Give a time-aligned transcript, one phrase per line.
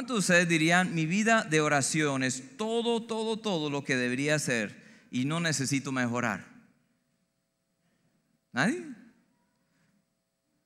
[0.00, 4.38] ¿Cuántos de ustedes dirían, mi vida de oración es todo, todo, todo lo que debería
[4.38, 4.74] ser
[5.10, 6.46] y no necesito mejorar?
[8.50, 8.82] ¿Nadie?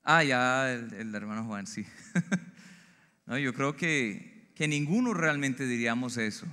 [0.05, 1.85] Ah, ya, el, hermano Juan, sí.
[3.27, 6.47] no, yo creo que, que ninguno realmente diríamos eso.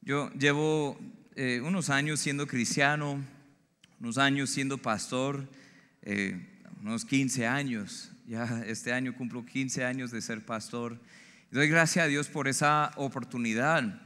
[0.00, 0.98] Yo llevo
[1.36, 3.24] eh, unos años siendo cristiano,
[4.00, 5.48] unos años siendo pastor,
[6.02, 6.44] eh,
[6.80, 8.10] unos 15 años.
[8.26, 10.98] Ya este año cumplo 15 años de ser pastor.
[11.50, 14.00] Doy gracias a Dios por esa oportunidad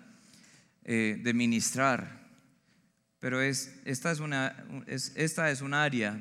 [0.82, 2.26] eh, de ministrar.
[3.20, 6.20] Pero es, esta, es una, es, esta es un área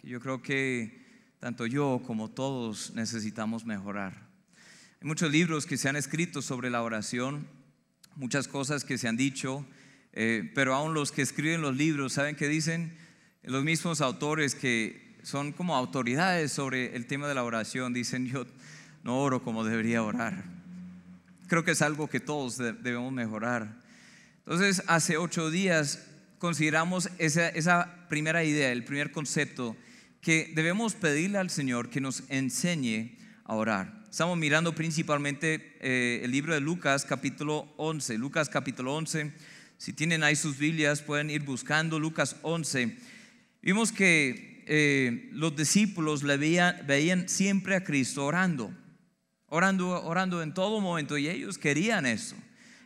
[0.00, 1.04] que yo creo que
[1.40, 4.28] tanto yo como todos necesitamos mejorar.
[5.00, 7.48] Hay muchos libros que se han escrito sobre la oración,
[8.14, 9.66] muchas cosas que se han dicho,
[10.12, 12.96] eh, pero aún los que escriben los libros, ¿saben qué dicen?
[13.42, 18.44] Los mismos autores que son como autoridades sobre el tema de la oración dicen, yo
[19.04, 20.44] no oro como debería orar.
[21.48, 23.80] Creo que es algo que todos debemos mejorar.
[24.38, 26.06] Entonces, hace ocho días
[26.38, 29.76] consideramos esa, esa primera idea, el primer concepto,
[30.20, 34.02] que debemos pedirle al Señor que nos enseñe a orar.
[34.10, 38.18] Estamos mirando principalmente eh, el libro de Lucas capítulo 11.
[38.18, 39.32] Lucas capítulo 11,
[39.78, 42.96] si tienen ahí sus Biblias pueden ir buscando Lucas 11.
[43.62, 48.72] Vimos que eh, los discípulos le veían, veían siempre a Cristo orando,
[49.46, 52.36] orando, orando en todo momento y ellos querían eso.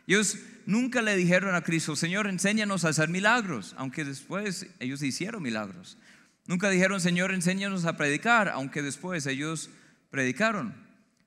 [0.07, 5.43] Ellos nunca le dijeron a Cristo, Señor, enséñanos a hacer milagros, aunque después ellos hicieron
[5.43, 5.97] milagros.
[6.45, 9.69] Nunca dijeron, Señor, enséñanos a predicar, aunque después ellos
[10.09, 10.73] predicaron.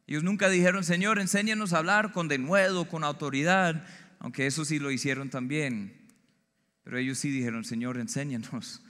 [0.06, 3.84] Ellos nunca dijeron, Señor, enséñanos a hablar con denuedo, con autoridad,
[4.18, 5.94] aunque eso sí lo hicieron también.
[6.82, 8.82] Pero ellos sí dijeron, Señor, enséñanos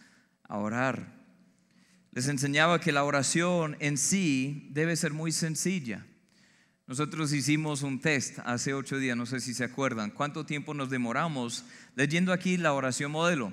[0.45, 1.20] a orar.
[2.13, 6.05] Les enseñaba que la oración en sí debe ser muy sencilla.
[6.89, 10.91] Nosotros hicimos un test hace ocho días, no sé si se acuerdan, cuánto tiempo nos
[10.91, 13.53] demoramos leyendo aquí la oración modelo,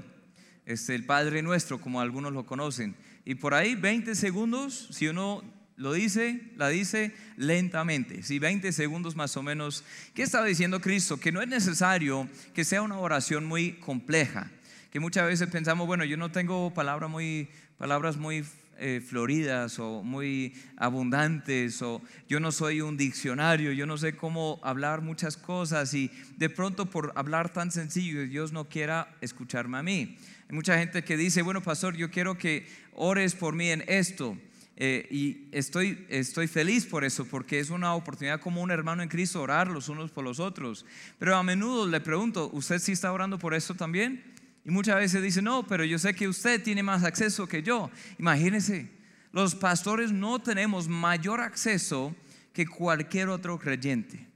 [0.66, 2.96] este, el Padre Nuestro, como algunos lo conocen.
[3.26, 5.44] Y por ahí 20 segundos, si uno
[5.76, 9.84] lo dice, la dice lentamente, si 20 segundos más o menos.
[10.16, 11.20] ¿Qué estaba diciendo Cristo?
[11.20, 14.50] Que no es necesario que sea una oración muy compleja,
[14.90, 18.44] que muchas veces pensamos, bueno, yo no tengo palabras muy, palabras muy
[18.80, 24.60] eh, floridas o muy abundantes o yo no soy un diccionario, yo no sé cómo
[24.64, 29.84] hablar muchas cosas y de pronto por hablar tan sencillo Dios no quiera escucharme a
[29.84, 30.18] mí.
[30.50, 34.38] Hay mucha gente que dice, bueno, pastor, yo quiero que ores por mí en esto.
[34.80, 39.10] Eh, y estoy, estoy feliz por eso, porque es una oportunidad como un hermano en
[39.10, 40.86] Cristo orar los unos por los otros.
[41.18, 44.37] Pero a menudo le pregunto, ¿usted sí está orando por eso también?
[44.68, 47.90] Y muchas veces dice, no, pero yo sé que usted tiene más acceso que yo.
[48.20, 48.92] Imagínense,
[49.32, 52.14] los pastores no tenemos mayor acceso
[52.52, 54.28] que cualquier otro creyente.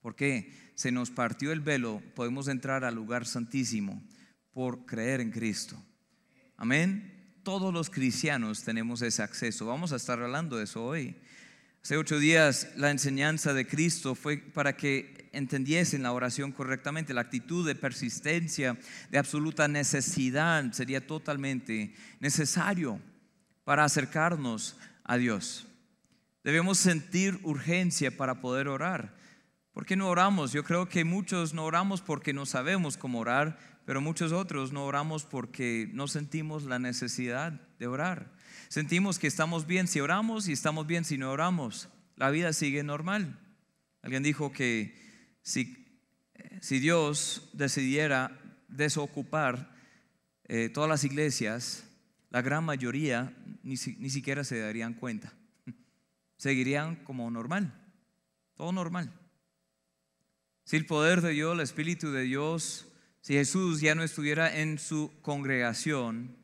[0.00, 4.00] Porque se nos partió el velo, podemos entrar al lugar santísimo
[4.52, 5.76] por creer en Cristo.
[6.56, 7.34] Amén.
[7.42, 9.66] Todos los cristianos tenemos ese acceso.
[9.66, 11.16] Vamos a estar hablando de eso hoy.
[11.82, 17.14] Hace ocho días la enseñanza de Cristo fue para que entendiesen la oración correctamente.
[17.14, 18.78] La actitud de persistencia,
[19.10, 23.00] de absoluta necesidad sería totalmente necesario
[23.64, 25.66] para acercarnos a Dios.
[26.44, 29.16] Debemos sentir urgencia para poder orar.
[29.72, 30.52] ¿Por qué no oramos?
[30.52, 34.84] Yo creo que muchos no oramos porque no sabemos cómo orar, pero muchos otros no
[34.84, 38.32] oramos porque no sentimos la necesidad de orar.
[38.68, 41.88] Sentimos que estamos bien si oramos y estamos bien si no oramos.
[42.16, 43.38] La vida sigue normal.
[44.02, 45.01] Alguien dijo que
[45.42, 45.76] si,
[46.80, 49.74] Dios decidiera desocupar
[50.44, 51.84] eh, todas las iglesias,
[52.30, 55.32] la gran mayoría ni siquiera se darían cuenta.
[56.36, 57.72] Seguirían como normal,
[58.56, 59.12] todo normal.
[60.64, 62.86] Si el poder de Dios, el Espíritu de Dios,
[63.20, 66.36] si Jesús ya no estuviera en su congregación,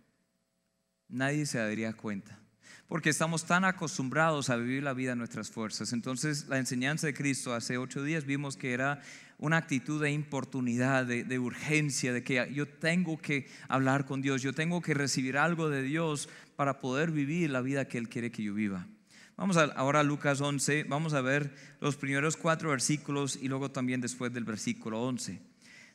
[1.09, 2.38] nadie se daría cuenta.
[2.89, 5.93] Porque estamos tan acostumbrados a vivir la vida en nuestras fuerzas.
[5.93, 9.03] Entonces, la enseñanza de Cristo hace ocho días vimos que era
[9.39, 14.55] una actitud de importunidad, de, urgencia, de que yo tengo que hablar con Dios, yo
[14.55, 18.43] tengo que recibir algo de Dios para poder vivir la vida que Él quiere que
[18.43, 18.87] yo viva.
[19.37, 24.01] Vamos ahora a Lucas 11, vamos a ver los primeros cuatro versículos y luego también
[24.01, 25.41] después del versículo 11.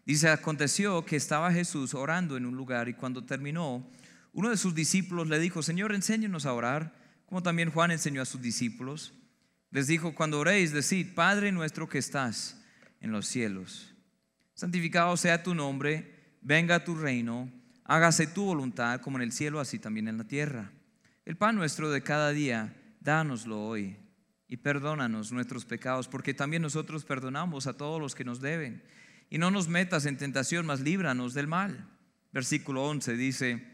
[0.06, 3.86] Dice, aconteció que estaba Jesús orando en un lugar y cuando terminó,
[4.34, 6.94] uno de sus discípulos le dijo, Señor, enséñanos a orar,
[7.28, 9.14] como también Juan enseñó a sus discípulos.
[9.70, 12.60] Les dijo, cuando oréis, decid, Padre nuestro que estás
[13.00, 13.94] en los cielos,
[14.56, 17.52] santificado sea tu nombre, venga tu reino,
[17.84, 20.72] hágase tu voluntad como en el cielo, así también en la tierra.
[21.26, 23.98] El pan nuestro de cada día, dánoslo hoy.
[24.46, 28.84] y perdónanos nuestros pecados, porque también nosotros perdonamos a todos los que nos deben.
[29.32, 31.90] Y no nos metas en tentación, mas líbranos del mal.
[32.32, 33.73] Versículo 11 dice,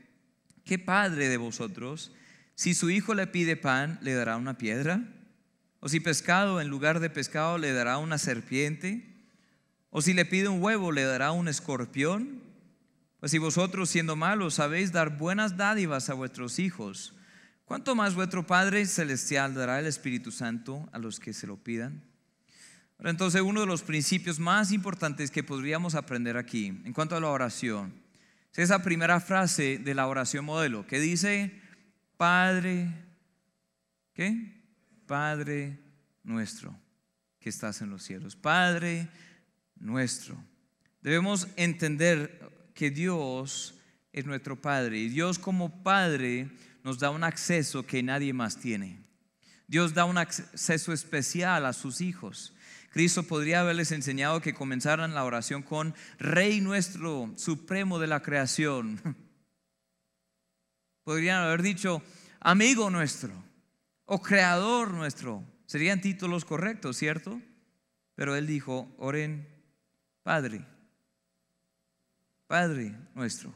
[0.69, 2.11] ¿qué padre de vosotros,
[2.53, 5.01] si su hijo le pide pan, le dará una piedra?
[5.79, 9.17] ¿O si pescado en lugar de pescado le dará una serpiente?
[9.89, 12.43] ¿O si le pide un huevo, le dará un escorpión?
[13.19, 17.15] Pues si vosotros siendo malos sabéis dar buenas dádivas a vuestros hijos,
[17.65, 22.03] ¿Cuánto más vuestro Padre Celestial dará el Espíritu Santo a los que se lo pidan?
[22.99, 27.29] entonces uno de los principios más importantes que podríamos aprender aquí en cuanto a la
[27.29, 27.93] oración
[28.51, 31.61] es esa primera frase de la oración modelo que dice,
[32.17, 32.91] Padre,
[34.13, 34.63] ¿qué?
[35.05, 35.79] Padre
[36.23, 36.77] nuestro
[37.39, 38.35] que estás en los cielos.
[38.35, 39.07] Padre
[39.77, 40.35] nuestro.
[41.01, 43.75] Debemos entender que Dios
[44.11, 46.49] es nuestro Padre y Dios como Padre
[46.83, 49.03] nos da un acceso que nadie más tiene.
[49.67, 52.53] Dios da un acceso especial a sus hijos.
[52.91, 58.99] Cristo podría haberles enseñado que comenzaran la oración con Rey nuestro, supremo de la creación.
[61.03, 62.01] Podrían haber dicho
[62.39, 63.31] amigo nuestro
[64.05, 65.43] o creador nuestro.
[65.65, 67.39] Serían títulos correctos, ¿cierto?
[68.15, 69.47] Pero él dijo, oren,
[70.23, 70.65] Padre,
[72.47, 73.53] Padre nuestro.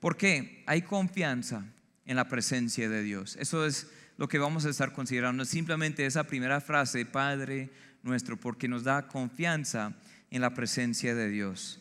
[0.00, 0.64] ¿Por qué?
[0.66, 1.64] Hay confianza
[2.06, 3.36] en la presencia de Dios.
[3.36, 5.44] Eso es lo que vamos a estar considerando.
[5.44, 7.70] Simplemente esa primera frase, Padre
[8.02, 9.94] nuestro, porque nos da confianza
[10.30, 11.80] en la presencia de Dios.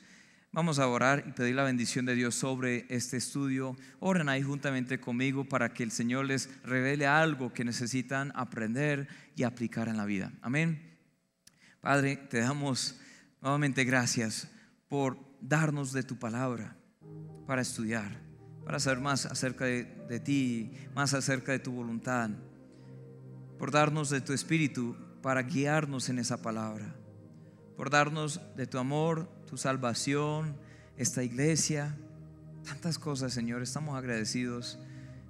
[0.52, 3.76] Vamos a orar y pedir la bendición de Dios sobre este estudio.
[4.00, 9.44] Oren ahí juntamente conmigo para que el Señor les revele algo que necesitan aprender y
[9.44, 10.32] aplicar en la vida.
[10.42, 10.98] Amén.
[11.82, 13.00] Padre, te damos
[13.42, 14.50] nuevamente gracias
[14.88, 16.76] por darnos de tu palabra
[17.46, 18.30] para estudiar
[18.70, 22.30] para saber más acerca de, ti, más acerca de tu voluntad,
[23.58, 26.96] por darnos de tu espíritu para guiarnos en esa palabra,
[27.76, 30.56] por darnos de tu amor, tu salvación,
[30.98, 31.96] esta iglesia,
[32.66, 34.80] tantas cosas, Señor, estamos agradecidos,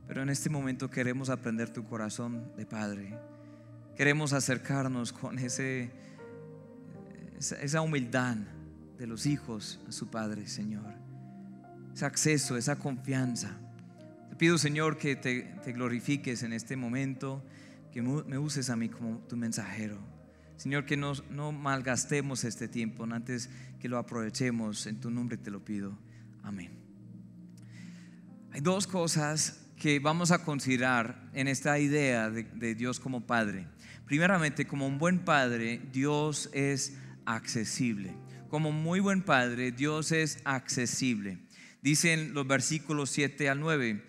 [0.07, 3.17] pero en este momento queremos aprender tu corazón de Padre.
[3.95, 5.91] Queremos acercarnos con ese,
[7.37, 8.37] esa humildad
[8.97, 11.09] de los hijos a su Padre, Señor
[11.99, 13.57] ese acceso, esa confianza.
[14.29, 17.43] Te pido, Señor, que te, glorifiques en este momento,
[17.91, 19.97] que me uses a mí como tu mensajero.
[20.57, 23.49] Señor, que no, no malgastemos este tiempo, antes
[23.79, 24.87] que lo aprovechemos.
[24.87, 25.97] En tu nombre te lo pido.
[26.43, 26.71] Amén.
[28.51, 33.67] Hay dos cosas que vamos a considerar en esta idea de, Dios como Padre.
[34.05, 38.13] Primeramente, como un buen Padre, Dios es accesible.
[38.49, 41.37] Como muy buen Padre, Dios es accesible.
[41.81, 44.03] Dicen los versículos 7 al 9.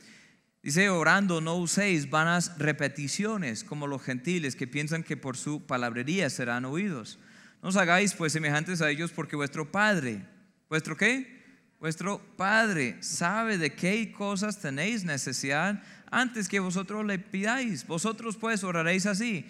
[0.63, 6.29] Dice, orando no uséis vanas repeticiones como los gentiles que piensan que por su palabrería
[6.29, 7.19] serán oídos.
[7.63, 10.27] No os hagáis pues semejantes a ellos porque vuestro Padre,
[10.69, 11.41] ¿vuestro qué?
[11.79, 17.87] Vuestro Padre sabe de qué cosas tenéis necesidad antes que vosotros le pidáis.
[17.87, 19.47] Vosotros pues oraréis así.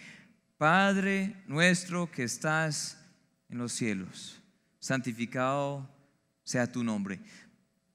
[0.57, 2.99] Padre nuestro que estás
[3.49, 4.41] en los cielos,
[4.79, 5.89] santificado
[6.45, 7.19] sea tu nombre.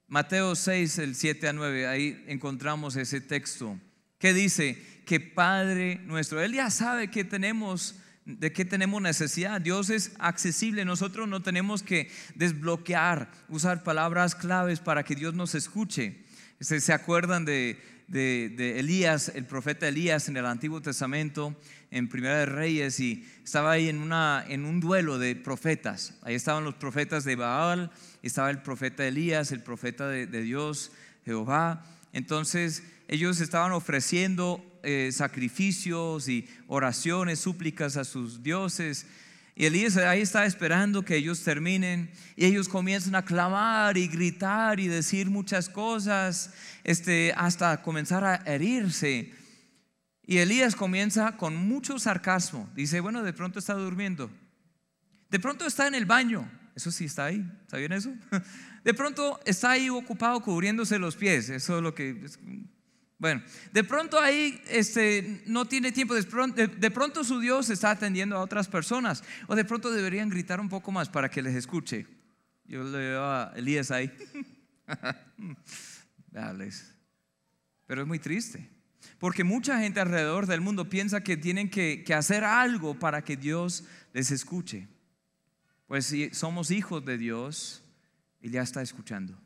[0.08, 3.78] Mateo 6, el 7 a 9, ahí encontramos ese texto
[4.18, 9.60] que dice que Padre nuestro, Él ya sabe que tenemos, de qué tenemos necesidad.
[9.60, 15.54] Dios es accesible, nosotros no tenemos que desbloquear, usar palabras claves para que Dios nos
[15.56, 16.24] escuche.
[16.60, 21.56] ¿Se acuerdan de, de, Elías, el profeta Elías en el Antiguo Testamento,
[21.90, 26.14] en Primera de Reyes, y estaba ahí en, una, en un duelo de profetas.
[26.22, 27.90] Ahí estaban los profetas de Baal,
[28.22, 30.92] estaba el profeta Elías, el profeta de, Dios,
[31.24, 31.84] Jehová.
[32.12, 39.06] Entonces ellos estaban ofreciendo eh, sacrificios y oraciones, súplicas a sus dioses.
[39.54, 44.80] Y Elías ahí está esperando que ellos terminen y ellos comienzan a clamar y gritar
[44.80, 46.52] y decir muchas cosas,
[46.84, 49.32] este, hasta comenzar a herirse.
[50.26, 52.68] Y Elías comienza con mucho sarcasmo.
[52.74, 54.30] Dice, bueno, de pronto está durmiendo.
[55.30, 56.50] De pronto está en el baño.
[56.74, 57.48] Eso sí está ahí.
[57.68, 58.12] ¿Sabían eso?
[58.84, 61.48] De pronto está ahí ocupado cubriéndose los pies.
[61.48, 62.24] Eso es lo que
[63.18, 63.42] bueno,
[63.72, 68.68] de pronto ahí este, no tiene tiempo, de pronto, su Dios está atendiendo a otras
[68.68, 72.06] personas, o de pronto deberían gritar un poco más para que les escuche.
[72.66, 74.12] Yo le veo a Elías ahí.
[77.86, 78.68] Pero es muy triste,
[79.18, 83.84] porque mucha gente alrededor del mundo piensa que tienen que, hacer algo para que Dios
[84.12, 84.88] les escuche.
[85.86, 87.82] Pues si somos hijos de Dios,
[88.40, 89.38] Él ya está escuchando.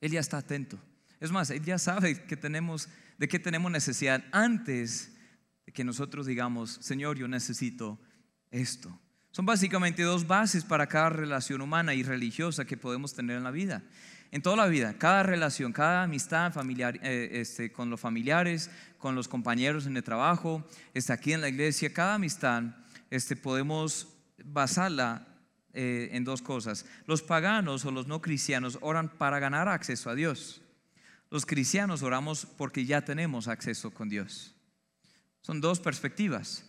[0.00, 0.78] Él ya está atento.
[1.18, 5.12] Es más, Él ya sabe de qué tenemos necesidad antes
[5.72, 7.98] que nosotros digamos, Señor, yo necesito
[8.50, 8.98] esto.
[9.32, 13.52] Son básicamente dos bases para cada relación humana y religiosa que podemos tener en la
[13.52, 13.82] vida.
[14.32, 19.16] En toda la vida, cada relación, cada amistad familiar, eh, este, con los familiares, con
[19.16, 22.62] los compañeros en el trabajo, está aquí en la iglesia, cada amistad
[23.10, 24.08] este, podemos
[24.44, 25.26] basarla
[25.72, 26.86] eh, en dos cosas.
[27.06, 30.62] Los paganos o los no cristianos oran para ganar acceso a Dios.
[31.30, 34.54] Los cristianos oramos porque ya tenemos acceso con Dios.
[35.42, 36.66] Son dos perspectivas.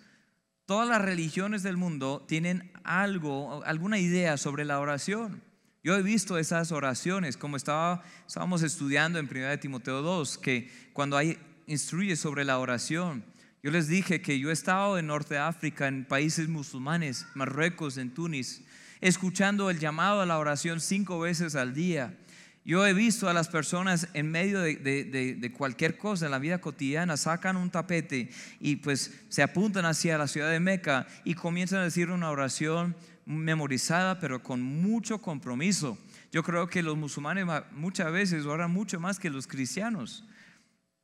[0.65, 5.43] Todas las religiones del mundo tienen algo, alguna idea sobre la oración.
[5.83, 11.17] Yo he visto esas oraciones, como estaba, estábamos estudiando en 1 Timoteo 2, que cuando
[11.17, 13.23] hay instruye sobre la oración,
[13.63, 18.11] yo les dije que yo he estado en Norte África, en países musulmanes, Marruecos, en
[18.11, 18.61] Túnez,
[19.01, 22.15] escuchando el llamado a la oración cinco veces al día.
[22.63, 27.17] Yo he visto a las personas en medio de, cualquier cosa en la vida cotidiana,
[27.17, 31.85] sacan un tapete y pues se apuntan hacia la ciudad de Meca y comienzan a
[31.85, 32.95] decir una oración
[33.31, 35.97] memorizada, pero con mucho compromiso.
[36.31, 40.25] Yo creo que los musulmanes muchas veces oran mucho más que los cristianos.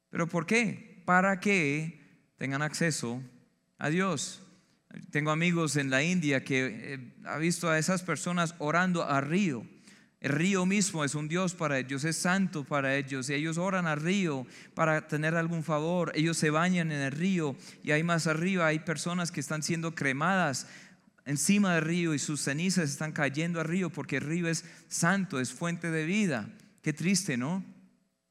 [0.10, 1.02] ¿Pero por qué?
[1.06, 2.00] Para que
[2.38, 3.22] tengan acceso
[3.78, 4.42] a Dios.
[5.12, 9.66] Tengo amigos en la India que eh, ha visto a esas personas orando a río
[10.20, 13.30] el río mismo es un Dios para ellos, es santo para ellos.
[13.30, 16.12] Y ellos oran al río para tener algún favor.
[16.16, 19.94] Ellos se bañan en el río y ahí más arriba hay personas que están siendo
[19.94, 20.68] cremadas
[21.28, 25.40] encima del río y sus cenizas están cayendo al río porque el río es santo,
[25.40, 26.50] es fuente de vida.
[26.82, 27.64] Qué triste, ¿no?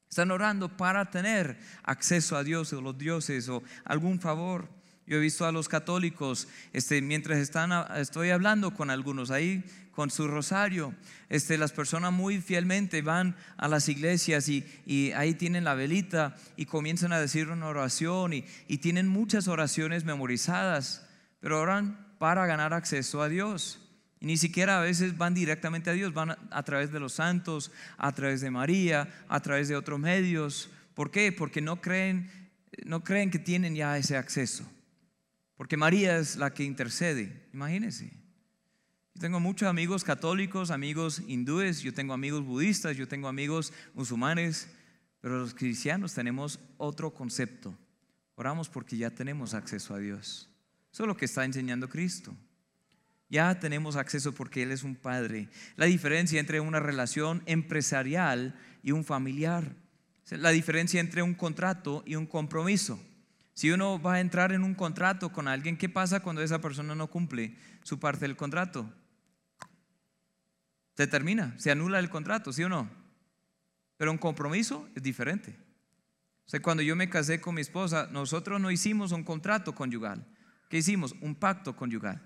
[0.09, 4.67] Están orando para tener acceso a Dios o los dioses o algún favor.
[5.05, 10.09] Yo he visto a los católicos, este, mientras están, estoy hablando con algunos ahí, con
[10.09, 10.93] su rosario,
[11.29, 16.65] este, las personas muy fielmente van a las iglesias y, ahí tienen la velita y
[16.65, 21.07] comienzan a decir una oración y, y tienen muchas oraciones memorizadas,
[21.39, 23.79] pero oran para ganar acceso a Dios.
[24.19, 27.71] Y ni siquiera a veces van directamente a Dios, van a, través de los santos,
[27.97, 30.69] a través de María, a través de otros medios.
[30.95, 31.31] ¿Por qué?
[31.31, 32.29] Porque no creen,
[32.85, 34.63] no creen que tienen ya ese acceso.
[35.55, 37.47] Porque María es la que intercede.
[37.53, 38.11] Imagínense.
[39.13, 44.69] Yo tengo muchos amigos católicos, amigos hindúes, yo tengo amigos budistas, yo tengo amigos musulmanes,
[45.21, 47.75] pero los cristianos tenemos otro concepto.
[48.35, 50.46] Oramos porque ya tenemos acceso a Dios.
[50.97, 52.35] Eso es lo que está enseñando Cristo.
[53.29, 55.47] Ya tenemos acceso porque Él es un padre.
[55.75, 59.75] La diferencia entre una relación empresarial y un familiar.
[60.31, 62.99] La diferencia entre un contrato y un compromiso.
[63.53, 66.95] Si uno va a entrar en un contrato con alguien, ¿qué pasa cuando esa persona
[66.95, 68.91] no cumple su parte del contrato?
[70.95, 72.89] Se termina, se anula el contrato, ¿sí o no?
[73.97, 75.59] Pero un compromiso es diferente.
[76.47, 80.25] O sea, cuando yo me casé con mi esposa, nosotros no hicimos un contrato conyugal.
[80.69, 81.15] ¿Qué hicimos?
[81.21, 82.21] Un pacto conyugal.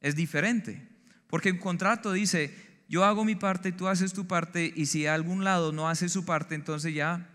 [0.00, 0.88] Es diferente.
[1.28, 2.54] Porque un contrato dice,
[2.88, 6.24] yo hago mi parte, tú haces tu parte, y si algún lado no hace su
[6.24, 7.28] parte, entonces ya,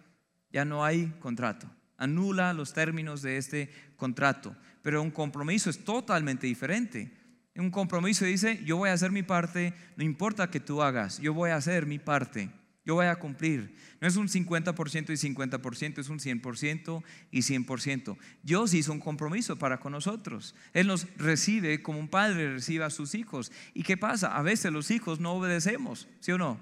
[0.52, 1.70] ya no hay contrato
[2.00, 4.56] anula los términos de este contrato.
[4.82, 7.12] Pero un compromiso es totalmente diferente.
[7.56, 11.34] Un compromiso dice, yo voy a hacer mi parte, no importa que tú hagas, yo
[11.34, 12.50] voy a hacer mi parte,
[12.89, 13.75] yo voy a cumplir.
[14.01, 18.17] No es un 50% y 50%, es un 100% y 100%.
[18.41, 20.55] Dios hizo un compromiso para con nosotros.
[20.74, 23.51] Él nos recibe como un padre recibe a sus hijos.
[23.75, 24.36] ¿Y qué pasa?
[24.36, 26.60] A veces los hijos no obedecemos, ¿sí o no?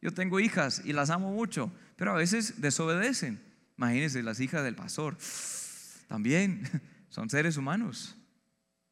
[0.00, 3.38] Yo tengo hijas y las amo mucho, pero a veces desobedecen.
[3.76, 5.18] Imagínense, las hijas del pastor
[6.08, 6.62] también
[7.10, 8.16] son seres humanos.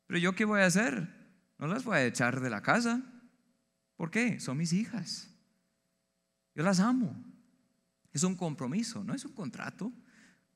[0.06, 1.08] Pero yo qué voy a hacer?
[1.58, 3.00] No las voy a echar de la casa.
[3.96, 4.38] ¿Por qué?
[4.38, 5.33] Son mis hijas.
[6.54, 7.14] Yo las amo.
[8.12, 9.92] Es un compromiso, no es un contrato.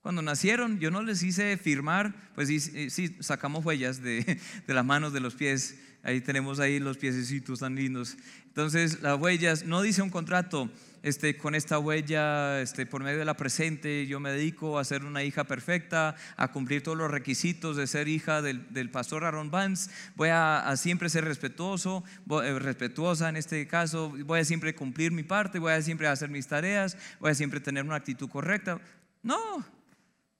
[0.01, 5.13] Cuando nacieron, yo no les hice firmar, pues sí, sacamos huellas de, de, las manos,
[5.13, 5.79] de los pies.
[6.03, 8.17] Ahí tenemos ahí los piececitos tan lindos.
[8.47, 10.71] Entonces, las huellas, no dice un contrato,
[11.03, 15.05] este, con esta huella, este, por medio de la presente, yo me dedico a ser
[15.05, 19.91] una hija perfecta, a cumplir todos los requisitos de ser hija del, pastor Aaron Vance.
[20.17, 22.05] Voy a, siempre ser respetuoso,
[22.43, 24.13] eh, respetuosa en este caso.
[24.25, 27.61] Voy a siempre cumplir mi parte, voy a siempre hacer mis tareas, voy a siempre
[27.61, 28.81] tener una actitud correcta.
[29.23, 29.65] No,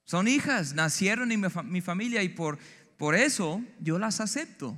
[0.03, 2.57] son hijas, nacieron en mi, mi familia y por,
[2.97, 4.75] por eso yo las acepto.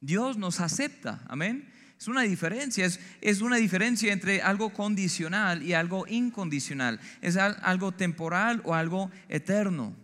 [0.00, 1.72] Dios nos acepta, amén.
[1.98, 7.00] Es una diferencia, es, es, una diferencia entre algo condicional y algo incondicional.
[7.22, 9.96] Es algo temporal o algo eterno.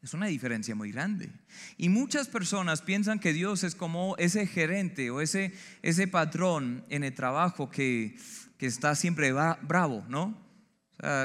[0.00, 1.30] Es una diferencia muy grande.
[1.76, 7.04] Y muchas personas piensan que Dios es como ese gerente o ese, ese patrón en
[7.04, 8.16] el trabajo que,
[8.58, 10.40] está siempre bravo, ¿no?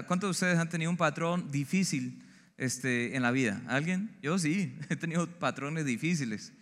[0.07, 2.23] ¿Cuántos de ustedes han tenido un patrón difícil?
[2.57, 3.61] este, en la vida?
[3.67, 4.15] ¿Alguien?
[4.21, 6.53] Yo sí, he tenido patrones difíciles.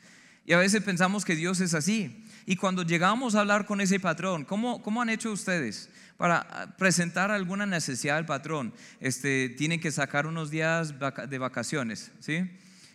[0.45, 2.23] Y a veces pensamos que Dios es así.
[2.45, 7.31] Y cuando llegamos a hablar con ese patrón, ¿cómo, cómo han hecho ustedes para presentar
[7.31, 8.73] alguna necesidad al patrón?
[8.99, 10.93] Este, tienen que sacar unos días
[11.27, 12.47] de vacaciones, ¿sí?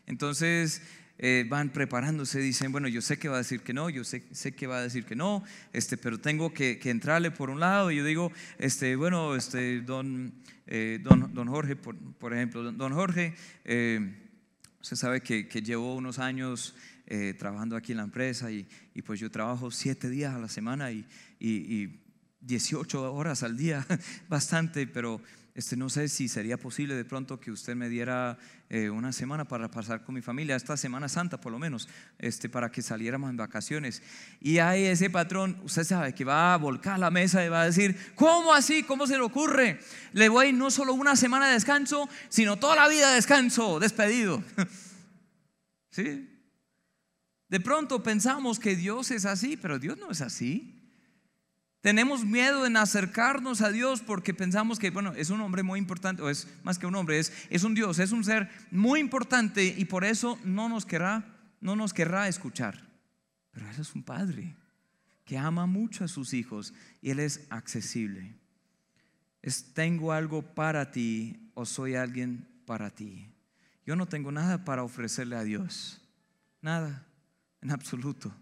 [0.07, 0.83] Entonces
[1.19, 4.23] eh, van preparándose, dicen, bueno, yo sé que va a decir que no, yo sé,
[4.31, 7.91] sé que va a decir que no, este, pero tengo que, entrarle por un lado.
[7.91, 10.33] Y yo digo, este, bueno, este, don,
[10.67, 14.15] eh, don, don, Jorge, por, por, ejemplo, don Jorge, eh,
[14.81, 16.75] sabe que, que llevo unos años
[17.13, 18.69] eh, trabajando aquí en la empresa y,
[19.05, 21.05] pues yo trabajo siete días a la semana y,
[21.41, 21.99] y,
[22.43, 23.85] 18 horas al día,
[24.29, 25.21] bastante, pero
[25.57, 28.39] este, no sé si sería posible de pronto que usted me diera
[28.69, 31.89] eh, una semana para pasar con mi familia, esta Semana Santa por lo menos,
[32.19, 34.01] este, para que saliéramos en vacaciones.
[34.41, 37.67] Y hay ese patrón, usted sabe que va a volcar la mesa y va a
[37.67, 38.85] decir, ¿cómo así?
[38.85, 39.81] ¿Cómo se le ocurre?
[40.13, 44.45] Le voy no solo una semana de descanso, sino toda la vida de descanso, despedido.
[45.91, 46.40] ¿Sí?
[47.51, 50.77] De pronto pensamos que Dios es así, pero Dios no es así.
[51.81, 56.23] Tenemos miedo en acercarnos a Dios porque pensamos que, bueno, es un hombre muy importante,
[56.23, 59.65] o es más que un hombre, es, es un Dios, es un ser muy importante
[59.65, 61.25] y por eso no nos querrá,
[61.61, 62.87] no nos querrá escuchar.
[63.51, 64.55] Pero Él es un padre
[65.25, 68.37] que ama mucho a sus hijos y Él es accesible.
[69.43, 73.33] Es tengo algo para ti o soy alguien para ti.
[73.85, 76.01] Yo no tengo nada para ofrecerle a Dios.
[76.61, 77.10] Nada
[77.63, 78.35] en absoluto.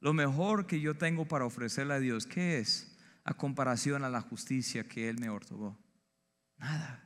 [0.00, 2.96] Lo mejor que yo tengo para ofrecerle a Dios, ¿qué es?
[3.24, 5.78] A comparación a la justicia que Él me otorgó.
[6.58, 7.02] Nada.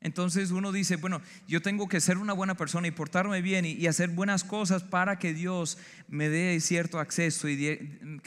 [0.00, 3.86] Entonces uno dice, bueno, yo tengo que ser una buena persona y portarme bien y,
[3.86, 5.78] hacer buenas cosas para que Dios
[6.08, 7.78] me dé cierto acceso y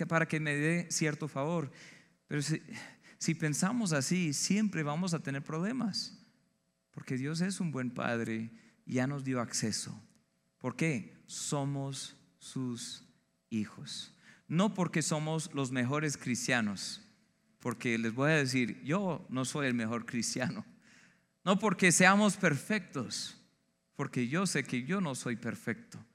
[0.07, 1.71] para que me dé cierto favor.
[2.27, 2.63] Pero si,
[3.19, 6.17] si pensamos así, siempre vamos a tener problemas.
[6.89, 8.49] Porque Dios es un buen Padre
[8.83, 10.01] y ya nos dio acceso.
[10.67, 11.15] ¿Por qué?
[11.27, 13.01] somos sus
[13.49, 14.13] hijos.
[14.49, 17.01] No porque somos los mejores cristianos,
[17.61, 20.65] porque les voy a decir, yo no soy el mejor cristiano.
[21.45, 23.41] No porque seamos perfectos,
[23.95, 26.05] porque yo sé que yo no soy perfecto.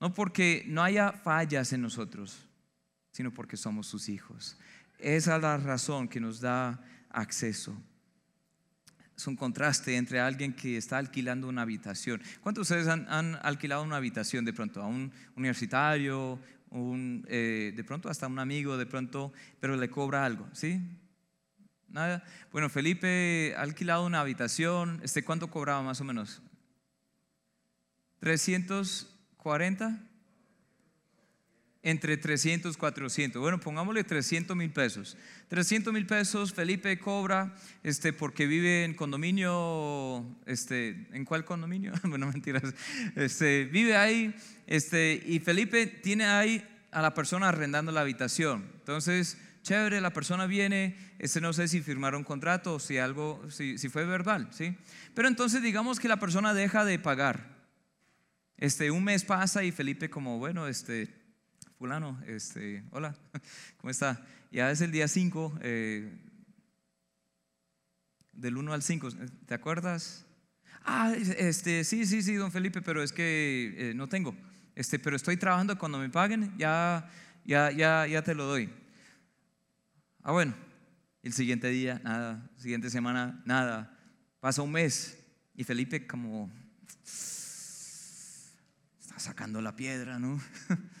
[0.00, 2.48] No porque no haya fallas en nosotros,
[3.12, 4.58] sino porque somos sus hijos.
[4.98, 7.80] Esa es la razón que nos da acceso
[9.20, 12.22] es un contraste entre alguien que está alquilando una habitación.
[12.40, 14.82] ¿Cuántos de ustedes han, alquilado una habitación de pronto?
[14.82, 16.38] A un universitario,
[16.70, 20.80] un, eh, de pronto hasta un amigo, de pronto, pero le cobra algo, ¿sí?
[21.88, 22.24] Nada.
[22.50, 25.00] Bueno, Felipe ha alquilado una habitación.
[25.02, 26.40] Este, ¿Cuánto cobraba más o menos?
[28.20, 30.09] 340
[31.82, 33.40] entre 300 y 400.
[33.40, 35.16] Bueno, pongámosle 300 mil pesos.
[35.48, 41.92] 300 mil pesos Felipe cobra este, porque vive en condominio, este, ¿en cuál condominio?
[42.04, 42.74] bueno, mentiras.
[43.16, 44.34] Este, vive ahí
[44.66, 48.70] este, y Felipe tiene ahí a la persona arrendando la habitación.
[48.74, 53.88] Entonces, chévere, la persona viene, este, no sé si firmaron contrato si algo, si, si
[53.88, 54.76] fue verbal, ¿sí?
[55.14, 57.58] Pero entonces digamos que la persona deja de pagar.
[58.58, 61.19] Este, un mes pasa y Felipe como, bueno, este,
[61.80, 63.16] fulano, este, hola,
[63.78, 64.22] ¿cómo está?
[64.52, 66.12] Ya es el día 5, eh,
[68.34, 69.08] del 1 al 5,
[69.46, 70.26] ¿te acuerdas?
[70.84, 74.36] Ah, este, sí, sí, sí, don Felipe, pero es que eh, no tengo,
[74.74, 77.10] este, pero estoy trabajando, cuando me paguen, ya,
[77.46, 78.68] ya, ya, ya te lo doy.
[80.22, 80.54] Ah, bueno,
[81.22, 83.98] el siguiente día, nada, siguiente semana, nada,
[84.40, 85.18] pasa un mes
[85.54, 86.52] y Felipe como
[89.00, 90.38] está sacando la piedra, ¿no?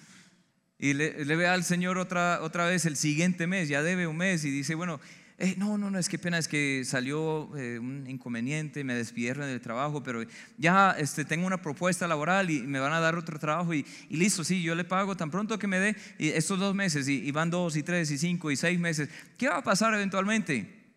[0.80, 4.44] y le, ve al Señor otra, otra vez el siguiente mes, ya debe un mes,
[4.46, 4.98] y dice, bueno,
[5.36, 9.46] eh, no, no, no, es que pena, es que salió eh, un inconveniente, me despidieron
[9.46, 10.22] del trabajo, pero
[10.56, 14.42] ya este, tengo una propuesta laboral y me van a dar otro trabajo y, listo,
[14.42, 17.50] sí, yo le pago tan pronto que me dé y estos dos meses y, van
[17.50, 19.08] dos y tres y cinco y seis meses.
[19.36, 20.94] ¿Qué va a pasar eventualmente?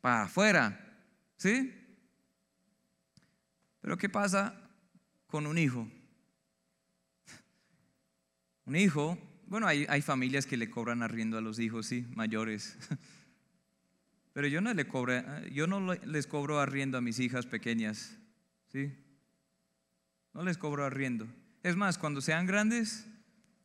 [0.00, 0.80] Para afuera,
[1.36, 1.72] ¿sí?
[3.80, 4.54] Pero ¿qué pasa
[5.26, 5.88] con un hijo?
[8.70, 12.76] Un hijo, bueno, hay, familias que le cobran arriendo a los hijos, sí, mayores.
[14.32, 18.16] Pero yo no, le cobro, yo no les cobro arriendo a mis hijas pequeñas,
[18.68, 18.92] ¿sí?
[20.34, 21.26] No les cobro arriendo.
[21.64, 23.08] Es más, cuando sean grandes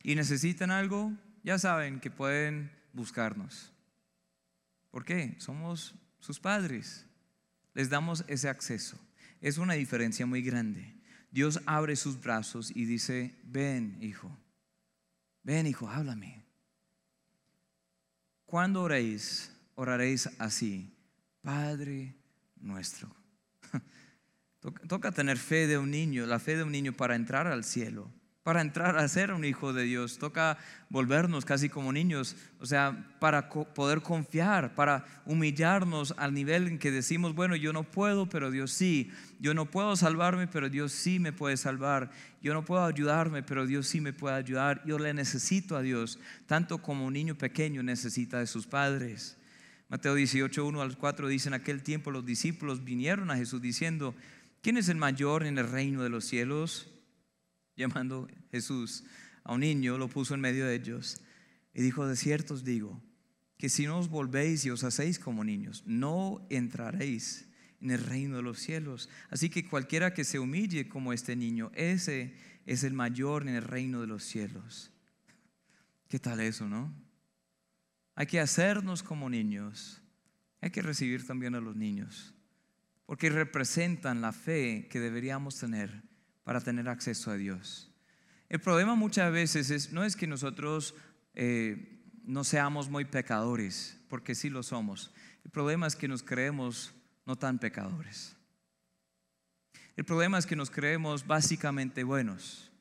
[0.01, 1.13] y necesitan algo,
[1.43, 3.71] ya saben que pueden buscarnos.
[4.89, 5.35] ¿Por qué?
[5.37, 7.05] Somos sus padres.
[7.75, 8.97] Les damos ese acceso.
[9.39, 10.95] Es una diferencia muy grande.
[11.29, 14.35] Dios abre sus brazos y dice, ven, hijo
[15.45, 16.43] Ven, hijo, háblame.
[18.47, 20.91] Cuando oréis, oraréis así,
[21.43, 22.15] Padre
[22.57, 23.15] nuestro.
[24.87, 28.11] Toca tener fe de un niño, la fe de un niño para entrar al cielo
[28.45, 30.19] para entrar a ser un hijo de Dios.
[30.19, 30.59] Toca
[30.91, 36.91] volvernos casi como niños, o sea, para poder confiar, para humillarnos al nivel en que
[36.91, 39.11] decimos, bueno, yo no puedo, pero Dios sí.
[39.39, 42.11] Yo no puedo salvarme, pero Dios sí me puede salvar.
[42.39, 44.83] Yo no puedo ayudarme, pero Dios sí me puede ayudar.
[44.85, 49.39] Yo le necesito a Dios, tanto como un niño pequeño necesita de sus padres.
[49.89, 54.13] Mateo 18, 1 al 4 dice, en aquel tiempo los discípulos vinieron a Jesús diciendo,
[54.61, 56.91] ¿quién es el mayor en el reino de los cielos?
[57.75, 59.03] Llamando Jesús
[59.43, 61.21] a un niño, lo puso en medio de ellos
[61.73, 63.01] y dijo, de cierto os digo,
[63.57, 67.47] que si no os volvéis y os hacéis como niños, no entraréis
[67.81, 69.09] en el reino de los cielos.
[69.29, 72.33] Así que cualquiera que se humille como este niño, ese
[72.65, 74.91] es el mayor en el reino de los cielos.
[76.07, 76.93] ¿Qué tal eso, no?
[78.15, 80.01] Hay que hacernos como niños.
[80.61, 82.33] Hay que recibir también a los niños,
[83.05, 86.01] porque representan la fe que deberíamos tener
[86.45, 87.91] para tener acceso a Dios.
[88.47, 90.95] El problema muchas veces es, no es que nosotros
[91.33, 95.11] eh, no seamos muy pecadores, porque sí lo somos.
[95.43, 96.93] El problema es que nos creemos
[97.25, 98.37] no tan pecadores.
[99.97, 102.71] El problema es que nos creemos básicamente buenos.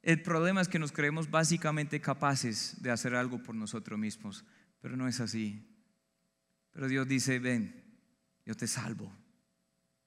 [0.00, 4.44] El problema es que nos creemos básicamente capaces de hacer algo por nosotros mismos,
[4.80, 5.68] pero no es así.
[6.72, 7.84] Pero Dios dice, ven,
[8.46, 9.12] yo te salvo.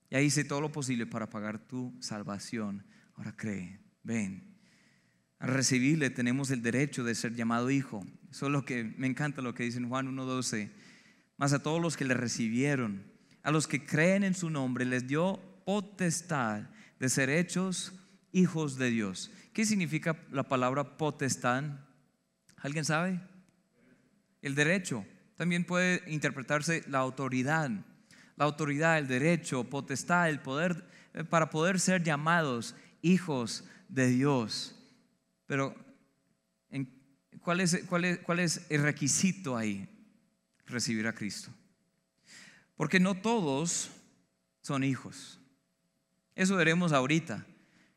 [0.10, 2.84] Ya hice todo lo posible para pagar tu salvación
[3.15, 4.56] Ahora cree, ven.
[5.39, 8.06] Al recibirle tenemos el derecho de ser llamado hijo.
[8.32, 10.71] Eso es lo que me encanta lo que dice en Juan 1.12.
[11.38, 13.04] Más a todos los que le recibieron,
[13.43, 16.63] a los que creen en su nombre, les dio potestad
[16.99, 17.93] de ser hechos
[18.32, 19.32] hijos de Dios.
[19.54, 21.63] ¿Qué significa la palabra potestad?
[22.58, 23.21] ¿Alguien sabe?
[24.41, 25.06] El derecho.
[25.38, 27.69] También puede interpretarse la autoridad.
[28.38, 32.75] La autoridad, el derecho, potestad, el poder eh, para poder ser llamados
[33.06, 34.76] hijos de Dios.
[35.46, 35.76] Pero,
[37.41, 39.88] ¿cuál, es, es, ¿cuál es el requisito ahí?
[40.65, 41.52] Recibir a Cristo.
[42.76, 43.91] Porque no todos
[44.62, 45.39] son hijos.
[46.34, 47.46] Eso veremos ahorita,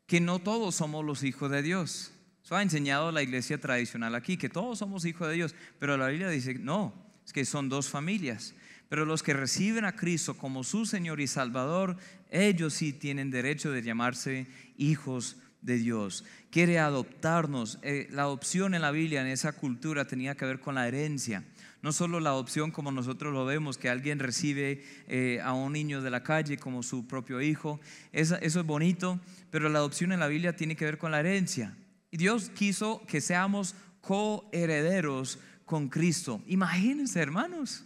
[0.07, 2.13] que no todos somos los hijos de Dios.
[2.45, 6.09] Eso ha enseñado la iglesia tradicional aquí, que todos somos hijos de Dios, pero la
[6.09, 6.95] Biblia dice, no,
[7.25, 8.55] es que son dos familias.
[8.89, 11.97] Pero los que reciben a Cristo como su Señor y Salvador,
[12.31, 14.47] ellos sí tienen derecho de llamarse
[14.79, 16.25] hijos de Dios.
[16.51, 17.79] Quiere adoptarnos.
[17.83, 21.45] Eh, la adopción en la Biblia, en esa cultura, tenía que ver con la herencia.
[21.83, 26.01] No solo la adopción como nosotros lo vemos, que alguien recibe eh, a un niño
[26.01, 27.81] de la calle como su propio hijo.
[28.13, 29.21] eso es bonito,
[29.51, 31.77] pero la adopción en la Biblia tiene que ver con la herencia.
[32.11, 36.43] Y Dios quiso que seamos coherederos con Cristo.
[36.47, 37.85] Imagínense, hermanos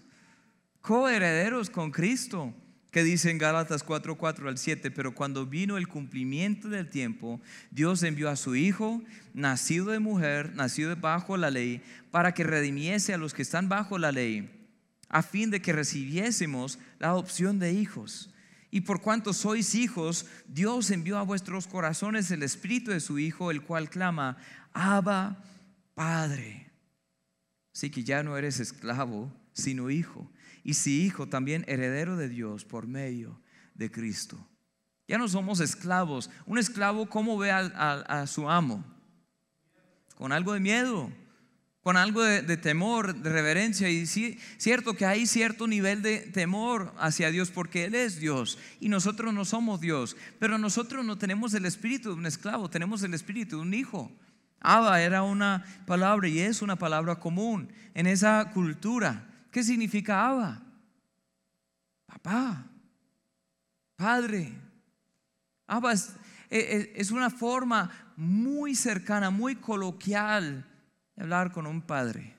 [0.82, 2.52] coherederos con Cristo,
[2.90, 7.40] que dice en Gálatas 4, 4 al 7, pero cuando vino el cumplimiento del tiempo,
[7.70, 9.00] Dios envió a su Hijo,
[9.32, 13.96] nacido de mujer, nacido bajo la ley, para que redimiese a los que están bajo
[13.96, 14.50] la ley,
[15.08, 18.28] a fin de que recibiésemos la adopción de hijos.
[18.70, 23.50] Y por cuanto sois hijos, Dios envió a vuestros corazones el Espíritu de su Hijo,
[23.50, 24.38] el cual clama,
[24.72, 25.44] Abba,
[25.94, 26.70] Padre.
[27.74, 30.30] Así que ya no eres esclavo, sino hijo
[30.64, 33.40] y si hijo, también heredero de Dios por medio
[33.74, 34.48] de Cristo.
[35.08, 36.30] Ya no somos esclavos.
[36.46, 38.84] Un esclavo, ¿cómo ve a, su amo?
[40.14, 41.12] Con algo de miedo,
[41.82, 43.90] con algo de, temor, de reverencia.
[43.90, 48.58] Y sí, cierto que hay cierto nivel de temor hacia Dios porque Él es Dios
[48.80, 50.16] y nosotros no somos Dios.
[50.38, 54.12] Pero nosotros no tenemos el espíritu de un esclavo, tenemos el espíritu de un hijo.
[54.60, 59.28] Abba era una palabra y es una palabra común en esa cultura.
[59.52, 60.62] ¿Qué significa Abba?
[62.06, 62.66] Papá,
[63.94, 64.50] Padre.
[65.66, 66.14] Abba es,
[66.48, 70.66] e, e, es una forma muy cercana, muy coloquial
[71.14, 72.34] de hablar con un padre.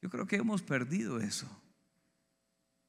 [0.00, 1.46] Yo creo que hemos perdido eso.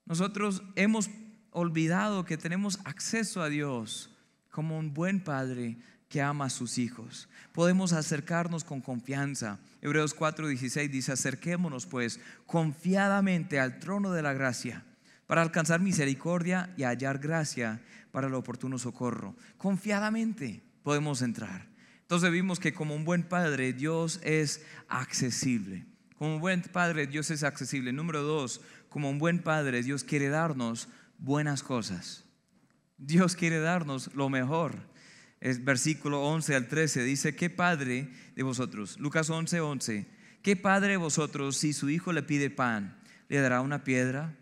[0.06, 1.10] Nosotros hemos
[1.52, 4.10] olvidado que tenemos acceso a Dios
[4.50, 5.78] como un buen padre
[6.12, 7.30] que ama a sus hijos.
[7.54, 9.60] Podemos acercarnos con confianza.
[9.82, 14.84] Hebreos 4:16 dice, acerquémonos pues confiadamente al trono de la gracia
[15.26, 19.36] para alcanzar misericordia y hallar gracia para el oportuno socorro.
[19.58, 21.66] Confiadamente podemos entrar.
[22.02, 25.86] Entonces vimos que como un buen padre Dios es accesible.
[26.18, 27.94] Como un buen padre Dios es accesible.
[27.94, 32.26] Número dos, como un buen padre Dios quiere darnos buenas cosas.
[32.98, 34.91] Dios quiere darnos lo mejor
[35.42, 39.00] es versículo 11 al 13, dice, ¿qué padre de vosotros?
[39.00, 40.08] Lucas 11, 11,
[40.44, 42.96] ¿qué padre de vosotros si su hijo le pide pan,
[43.28, 44.38] le dará una piedra?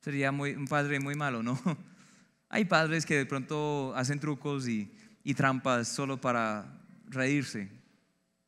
[0.00, 1.60] Sería un padre muy malo, ¿no?
[2.48, 4.90] Hay padres que de pronto hacen trucos y,
[5.36, 7.68] trampas solo para reírse.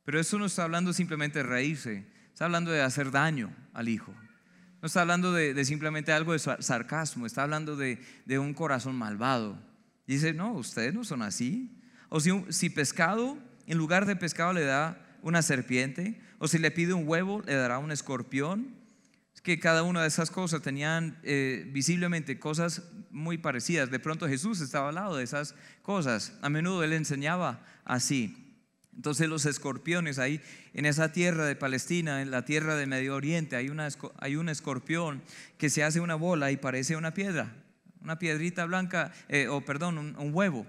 [0.03, 4.15] Pero eso no está hablando simplemente de reírse, está hablando de hacer daño al hijo.
[4.81, 7.99] No está hablando de, simplemente algo de sarcasmo, está hablando de,
[8.39, 9.59] un corazón malvado.
[10.07, 11.77] Dice, no, ustedes no son así.
[12.11, 16.93] O si, pescado, en lugar de pescado le da una serpiente, o si le pide
[16.93, 18.75] un huevo, le dará un escorpión.
[19.35, 23.91] Es que cada una de esas cosas tenían eh, visiblemente cosas muy parecidas.
[23.91, 26.37] De pronto Jesús estaba al lado de esas cosas.
[26.43, 28.51] A menudo él enseñaba así.
[29.01, 30.43] Entonces los escorpiones ahí
[30.75, 34.49] en esa tierra de Palestina, en la tierra del Medio Oriente, hay, una, hay un
[34.49, 35.23] escorpión
[35.57, 37.57] que se hace una bola y parece una piedra,
[38.03, 40.67] una piedrita blanca, eh, o perdón, un, huevo,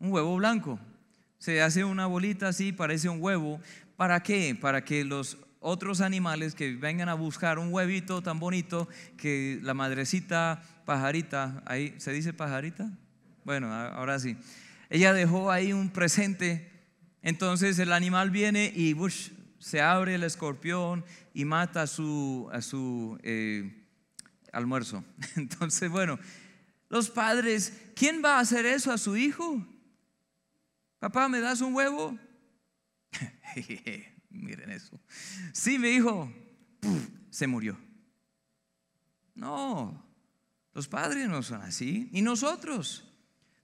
[0.00, 0.80] un huevo blanco.
[1.38, 3.60] Se hace una bolita así, parece un huevo.
[3.96, 4.56] ¿Para qué?
[4.60, 9.74] Para que los otros animales que vengan a buscar un huevito tan bonito que la
[9.74, 12.90] madrecita pajarita, ahí se dice pajarita,
[13.44, 14.36] bueno, ahora sí,
[14.88, 16.70] ella dejó ahí un presente
[17.22, 18.96] entonces el animal viene y
[19.58, 23.86] se abre el escorpión y mata a su, a su eh,
[24.52, 25.04] almuerzo.
[25.36, 26.18] Entonces, bueno,
[26.88, 29.64] los padres, ¿quién va a hacer eso a su hijo?
[31.00, 32.16] Papá, ¿me das un huevo?
[34.30, 35.00] Miren eso.
[35.52, 36.30] Sí, mi hijo,
[37.30, 37.76] se murió.
[39.34, 40.04] No,
[40.74, 43.06] los padres no son así, ni nosotros.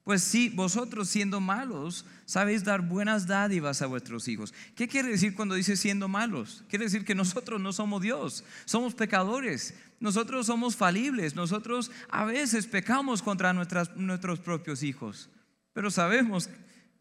[0.03, 4.55] Pues si vosotros siendo malos sabéis dar buenas dádivas a vuestros hijos.
[4.75, 6.65] ¿Qué quiere decir cuando dice siendo malos?
[6.69, 12.67] Quiere decir que nosotros no somos Dios, somos pecadores, nosotros somos falibles, nosotros a veces
[12.67, 15.29] pecamos contra nuestros propios hijos,
[15.73, 16.49] pero sabemos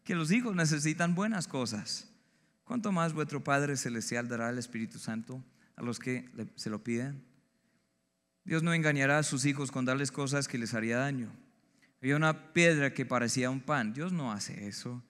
[0.06, 2.08] que los hijos necesitan buenas cosas.
[2.62, 7.24] ¿Cuánto más vuestro Padre Celestial dará el Espíritu Santo a los que se lo piden?
[8.44, 11.28] Dios no engañará a sus hijos con darles cosas que les haría daño.
[12.00, 13.92] Había una piedra que parecía un pan.
[13.92, 15.02] Dios no hace eso.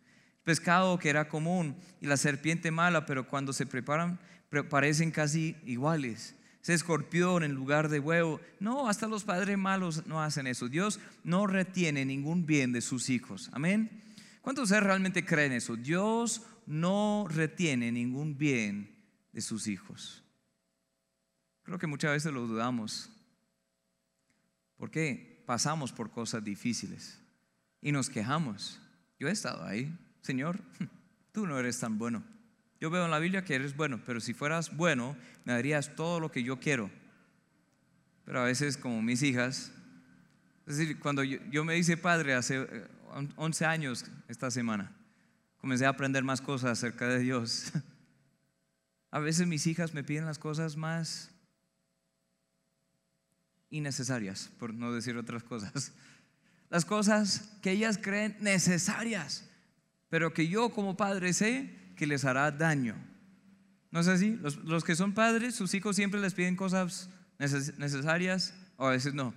[0.44, 4.18] Pescado que era común y la serpiente mala, pero cuando se preparan
[4.70, 6.34] parecen casi iguales.
[6.62, 8.40] Ese escorpión en lugar de huevo.
[8.60, 10.70] No, hasta los padres malos no hacen eso.
[10.70, 13.50] Dios no retiene ningún bien de sus hijos.
[13.52, 14.05] Amén.
[14.46, 15.74] ¿Cuántos de ustedes realmente creen eso?
[15.74, 18.94] Dios no retiene ningún bien
[19.32, 20.22] de sus hijos.
[21.64, 23.10] Creo que muchas veces lo dudamos.
[24.76, 25.34] ¿Por qué?
[25.46, 27.20] pasamos por cosas difíciles
[27.82, 28.78] y nos quejamos.
[29.18, 30.60] Yo he estado ahí, Señor,
[31.32, 32.22] tú no eres tan bueno.
[32.80, 36.20] Yo veo en la Biblia que eres bueno, pero si fueras bueno, me darías todo
[36.20, 36.88] lo que yo quiero.
[38.24, 39.72] Pero a veces, como mis hijas,
[40.68, 42.86] es decir, cuando yo, me hice padre hace
[43.36, 44.92] 11 eh, años esta semana,
[45.58, 47.72] comencé a aprender más cosas acerca de Dios.
[49.10, 51.30] A veces mis hijas me piden las cosas más
[53.70, 55.92] innecesarias, por no decir otras cosas.
[56.68, 59.48] Las cosas que ellas creen necesarias,
[60.08, 62.96] pero que yo como padre sé que les hará daño.
[63.92, 64.38] ¿No es así?
[64.64, 69.32] Los, que son padres, sus hijos siempre les piden cosas necesarias o a veces no.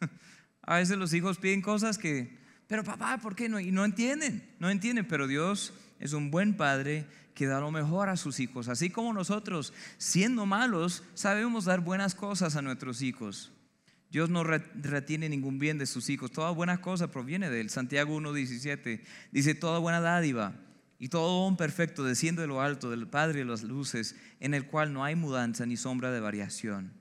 [0.62, 3.60] A veces los hijos piden cosas que, pero papá, ¿por qué no?
[3.60, 8.08] Y no entienden, no entienden, pero Dios es un buen padre que da lo mejor
[8.08, 13.52] a sus hijos, así como nosotros, siendo malos, sabemos dar buenas cosas a nuestros hijos.
[14.10, 16.30] Dios no retiene ningún bien de sus hijos.
[16.30, 17.70] Toda buena cosa proviene de él.
[17.70, 20.54] Santiago 1.17 dice, toda buena dádiva
[20.98, 24.66] y todo don perfecto desciende de lo alto del Padre de las luces, en el
[24.66, 26.92] cual no hay mudanza ni sombra de variación.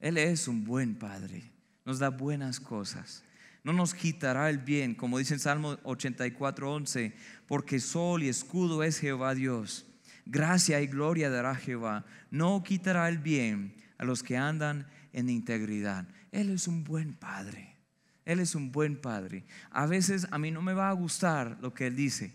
[0.00, 1.52] Él es un buen Padre,
[1.84, 3.22] nos da buenas cosas.
[3.64, 7.14] No nos quitará el bien, como dice en Salmo 84.11,
[7.46, 9.86] porque sol y escudo es Jehová Dios.
[10.26, 12.04] Gracia y gloria dará Jehová.
[12.30, 16.08] No quitará el bien a los que andan en integridad.
[16.32, 17.76] Él es un buen padre.
[18.24, 19.44] Él es un buen padre.
[19.70, 22.34] A veces a mí no me va a gustar lo que Él dice.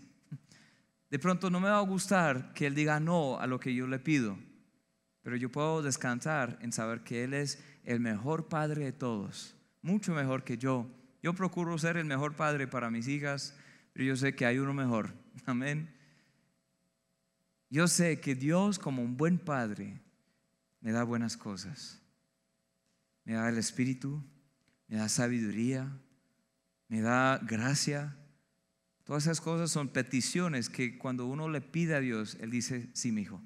[1.10, 3.86] De pronto no me va a gustar que Él diga no a lo que yo
[3.86, 4.38] le pido.
[5.22, 9.54] Pero yo puedo descansar en saber que Él es el mejor padre de todos.
[9.80, 10.86] Mucho mejor que yo.
[11.22, 13.56] Yo procuro ser el mejor padre para mis hijas,
[13.92, 15.14] pero yo sé que hay uno mejor.
[15.46, 15.94] Amén.
[17.70, 20.00] Yo sé que Dios como un buen padre
[20.80, 22.02] me da buenas cosas
[23.28, 24.24] me da el Espíritu,
[24.86, 26.00] me da sabiduría,
[26.88, 28.16] me da gracia.
[29.04, 33.12] Todas esas cosas son peticiones que cuando uno le pide a Dios, Él dice, sí,
[33.12, 33.42] mi hijo,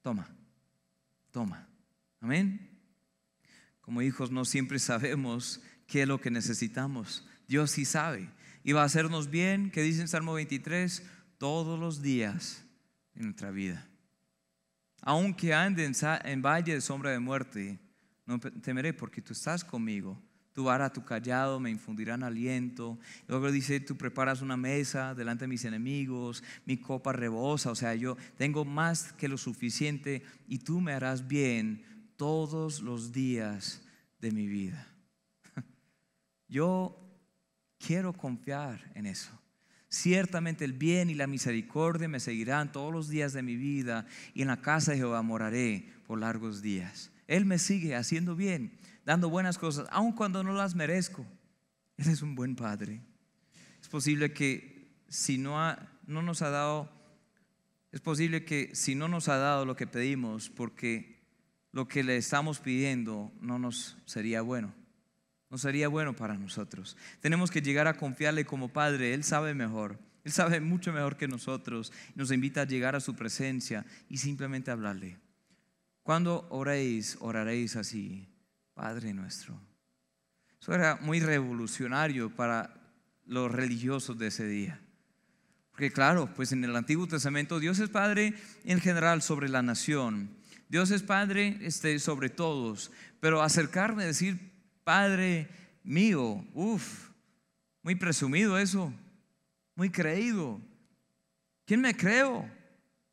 [0.00, 0.34] toma,
[1.30, 1.68] toma.
[2.22, 2.70] Amén.
[3.82, 7.26] Como hijos no siempre sabemos qué es lo que necesitamos.
[7.48, 8.30] Dios sí sabe.
[8.62, 11.02] Y va a hacernos bien, que dice en Salmo 23,
[11.38, 12.64] todos los días
[13.14, 13.88] en nuestra vida.
[15.00, 17.78] Aunque ande en, en valle de sombra de muerte,
[18.26, 20.20] no temeré porque tú estás conmigo.
[20.52, 22.98] tu vara, tu callado me infundirán aliento.
[23.28, 27.94] Luego dice, tú preparas una mesa delante de mis enemigos, mi copa rebosa, o sea,
[27.94, 31.84] yo tengo más que lo suficiente y tú me harás bien
[32.16, 33.82] todos los días
[34.20, 34.97] de mi vida.
[36.48, 36.98] Yo
[37.78, 39.30] quiero confiar en eso.
[39.90, 44.42] Ciertamente el bien y la misericordia me seguirán todos los días de mi vida y
[44.42, 47.10] en la casa de Jehová moraré por largos días.
[47.26, 51.26] Él me sigue haciendo bien, dando buenas cosas, aun cuando no las merezco.
[51.96, 53.00] Él es un buen padre.
[53.80, 55.58] Es posible que si no,
[56.06, 56.90] no nos ha dado,
[57.92, 61.18] es posible que si no nos ha dado lo que pedimos, porque
[61.72, 64.77] lo que le estamos pidiendo no nos sería bueno
[65.50, 66.96] no sería bueno para nosotros.
[67.20, 71.28] Tenemos que llegar a confiarle como Padre, Él sabe mejor, Él sabe mucho mejor que
[71.28, 75.18] nosotros, nos invita a llegar a su presencia y simplemente hablarle.
[76.02, 78.26] Cuando oréis, oraréis así,
[78.74, 79.60] Padre nuestro.
[80.60, 82.74] Eso era muy revolucionario para
[83.26, 84.80] los religiosos de ese día.
[85.70, 88.34] Porque claro, pues en el Antiguo Testamento Dios es Padre
[88.64, 90.30] en general sobre la nación.
[90.68, 92.90] Dios es Padre este, sobre todos.
[93.20, 94.47] Pero acercarme a decir
[94.88, 95.46] Padre
[95.84, 96.42] mío.
[96.54, 97.10] Uf,
[97.82, 98.90] muy presumido eso,
[99.74, 100.58] muy creído.
[101.66, 102.50] ¿Quién me creo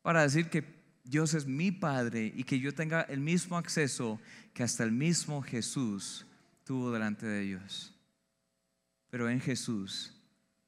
[0.00, 0.64] para decir que
[1.04, 4.18] Dios es mi Padre y que yo tenga el mismo acceso
[4.54, 6.24] que hasta el mismo Jesús
[6.64, 7.94] tuvo delante de Dios?
[9.10, 10.14] Pero en Jesús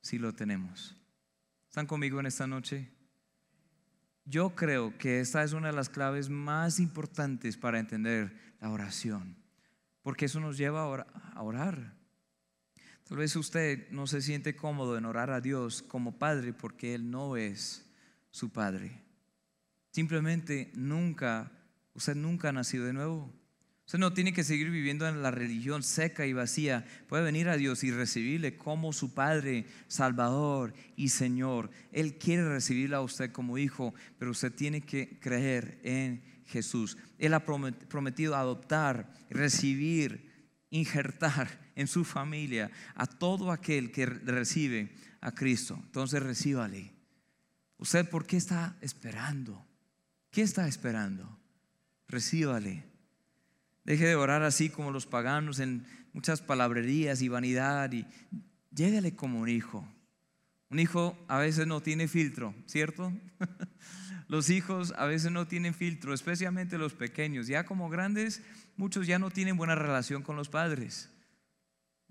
[0.03, 0.95] sí lo tenemos.
[1.71, 2.87] ¿Están conmigo en esta noche?
[4.27, 9.38] Yo creo que esta es una de las claves más importantes para entender la oración
[10.09, 11.95] porque eso nos lleva a orar.
[13.07, 17.11] Tal vez usted no se siente cómodo en orar a Dios como Padre porque Él
[17.11, 17.85] no es
[18.31, 19.03] su Padre.
[19.91, 21.53] Simplemente nunca,
[21.93, 23.31] usted nunca ha nacido de nuevo.
[23.85, 26.87] Usted no tiene que seguir viviendo en la religión seca y vacía.
[27.07, 31.71] Puede venir a Dios y recibirle como su Padre, Salvador y Señor.
[31.93, 36.97] Él quiere recibirle a usted como hijo, pero usted tiene que creer en Jesús.
[37.19, 40.33] Él ha prometido adoptar, recibir,
[40.71, 45.79] injertar en su familia a todo aquel que recibe a Cristo.
[45.85, 46.93] Entonces recíbale.
[47.79, 49.65] ¿Usted por qué está esperando?
[50.31, 51.39] ¿Qué está esperando?
[52.09, 52.85] Recíbale.
[53.85, 58.07] Deje de orar así como los paganos en muchas palabrerías y vanidad y
[58.75, 59.87] lléguele como un hijo.
[60.71, 63.13] Un hijo a veces no tiene filtro, ¿cierto?
[64.29, 67.47] Los hijos a veces no tienen filtro, especialmente los pequeños.
[67.47, 68.43] Ya como grandes,
[68.77, 71.11] muchos ya no tienen buena relación con los padres.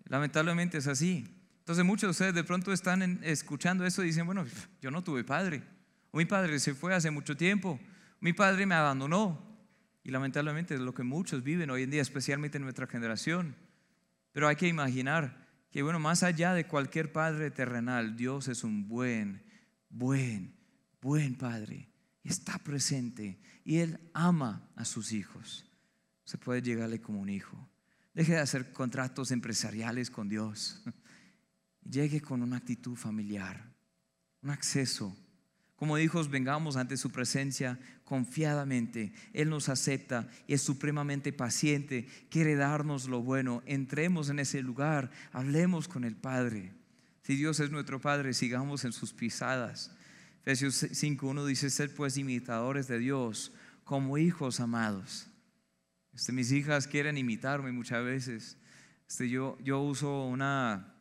[0.05, 1.27] Lamentablemente es así.
[1.59, 4.45] Entonces muchos de ustedes de pronto están escuchando eso y dicen, bueno,
[4.81, 5.61] yo no tuve padre.
[6.09, 7.79] O mi padre se fue hace mucho tiempo.
[8.19, 9.45] Mi padre me abandonó.
[10.03, 13.55] Y lamentablemente es lo que muchos viven hoy en día, especialmente en nuestra generación.
[14.31, 18.87] Pero hay que imaginar que, bueno, más allá de cualquier padre terrenal, Dios es un
[18.87, 19.43] buen,
[19.89, 20.55] buen,
[20.99, 21.89] buen padre
[22.27, 25.65] está presente y Él ama a sus hijos.
[26.23, 27.57] Se puede llegarle como un hijo.
[28.13, 30.83] Deje de hacer contratos empresariales con Dios.
[31.89, 33.73] Llegue con una actitud familiar,
[34.41, 35.15] un acceso.
[35.77, 39.13] Como hijos, vengamos ante su presencia confiadamente.
[39.31, 42.07] Él nos acepta y es supremamente paciente.
[42.31, 43.61] Quiere darnos lo bueno.
[43.67, 45.11] Entremos en ese lugar.
[45.31, 46.73] Hablemos con el Padre.
[47.21, 49.91] Si Dios es nuestro Padre, sigamos en sus pisadas.
[50.47, 53.51] Efesios 5.1 dice, ser pues imitadores de Dios
[53.83, 55.27] como hijos amados.
[56.13, 58.57] Este, mis hijas quieren imitarme muchas veces.
[59.09, 60.95] Este, yo, yo uso una,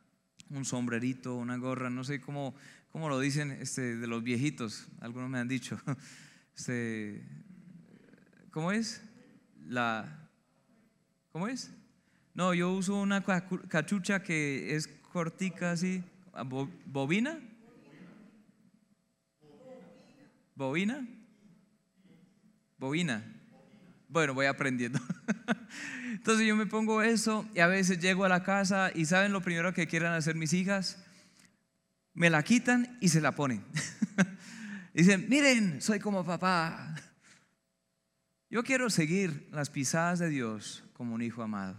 [0.51, 2.57] un sombrerito, una gorra, no sé cómo,
[2.89, 5.81] cómo lo dicen este, de los viejitos, algunos me han dicho.
[6.57, 7.23] Este,
[8.51, 9.01] ¿Cómo es?
[9.65, 10.29] La,
[11.31, 11.71] ¿Cómo es?
[12.35, 16.03] No, yo uso una cachucha que es cortica así,
[16.87, 17.39] bobina.
[20.57, 21.07] ¿Bobina?
[22.79, 23.23] ¿Bobina?
[24.09, 24.99] Bueno, voy aprendiendo.
[26.13, 29.43] Entonces yo me pongo eso y a veces llego a la casa y ¿saben lo
[29.43, 31.05] primero que quieran hacer mis hijas?
[32.15, 33.65] Me la quitan y se la ponen.
[34.95, 36.95] Dicen, miren, soy como papá.
[38.49, 41.77] Yo quiero seguir las pisadas de Dios como un hijo amado.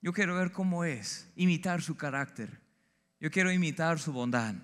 [0.00, 2.62] Yo quiero ver cómo es, imitar su carácter.
[3.20, 4.54] Yo quiero imitar su bondad.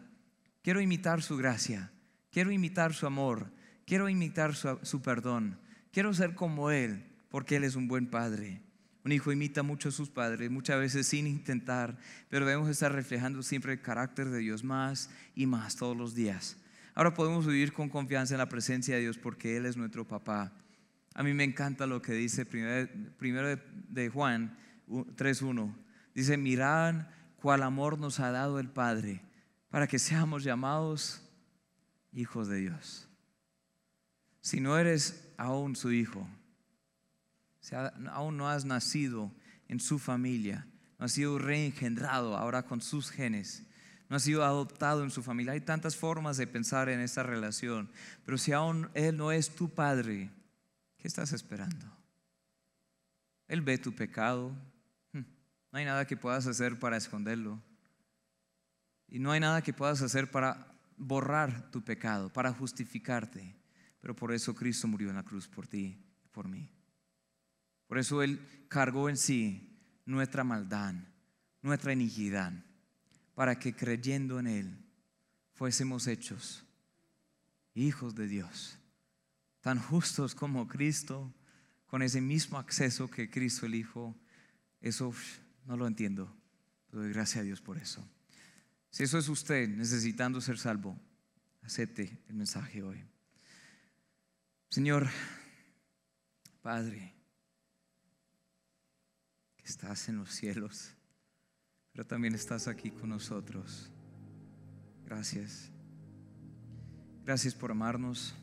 [0.62, 1.92] Quiero imitar su gracia.
[2.38, 3.50] Quiero imitar su amor,
[3.84, 5.58] quiero imitar su, perdón,
[5.90, 8.62] quiero ser como Él, porque Él es un buen padre.
[9.04, 13.42] Un hijo imita mucho a sus padres, muchas veces sin intentar, pero debemos estar reflejando
[13.42, 16.56] siempre el carácter de Dios más y más todos los días.
[16.94, 20.52] Ahora podemos vivir con confianza en la presencia de Dios porque Él es nuestro papá.
[21.14, 24.56] A mí me encanta lo que dice primero, primero de Juan
[24.88, 25.74] 3.1.
[26.14, 27.08] Dice, mirad
[27.42, 29.22] cuál amor nos ha dado el Padre
[29.70, 31.27] para que seamos llamados
[32.18, 33.08] hijos de Dios.
[34.40, 36.28] Si no eres aún su hijo,
[37.60, 39.32] si aún no has nacido
[39.68, 40.66] en su familia,
[40.98, 43.64] no has sido reengendrado ahora con sus genes,
[44.08, 45.52] no has sido adoptado en su familia.
[45.52, 47.90] Hay tantas formas de pensar en esta relación,
[48.24, 50.30] pero si aún Él no es tu padre,
[50.96, 51.86] ¿qué estás esperando?
[53.46, 54.50] Él ve tu pecado,
[55.12, 55.20] hmm,
[55.72, 57.62] no hay nada que puedas hacer para esconderlo.
[59.08, 63.56] Y no hay nada que puedas hacer para borrar tu pecado, para justificarte.
[64.00, 65.98] Pero por eso Cristo murió en la cruz por ti
[66.32, 66.70] por mí.
[67.86, 70.94] Por eso Él cargó en sí nuestra maldad,
[71.62, 72.52] nuestra iniquidad,
[73.34, 74.84] para que creyendo en Él
[75.54, 76.64] fuésemos hechos
[77.74, 78.78] hijos de Dios,
[79.60, 81.32] tan justos como Cristo,
[81.86, 84.16] con ese mismo acceso que Cristo el Hijo.
[84.80, 85.12] Eso
[85.64, 86.34] no lo entiendo.
[86.90, 88.06] Doy gracias a Dios por eso.
[88.98, 90.98] Si eso es usted necesitando ser salvo,
[91.62, 93.00] acepte el mensaje hoy.
[94.70, 95.06] Señor,
[96.62, 97.14] Padre,
[99.56, 100.90] que estás en los cielos,
[101.92, 103.88] pero también estás aquí con nosotros.
[105.06, 105.70] Gracias.
[107.24, 108.34] Gracias por amarnos.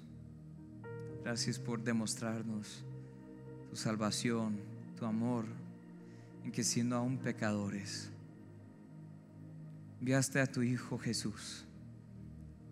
[1.22, 2.86] Gracias por demostrarnos
[3.70, 4.62] tu salvación,
[4.98, 5.48] tu amor,
[6.46, 8.10] en que siendo aún pecadores,
[10.06, 11.66] enviaste a tu Hijo Jesús,